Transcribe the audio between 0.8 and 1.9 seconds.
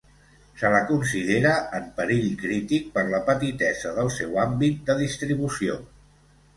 considera en